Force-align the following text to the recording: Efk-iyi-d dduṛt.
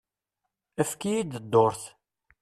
Efk-iyi-d 0.81 1.33
dduṛt. 1.43 1.83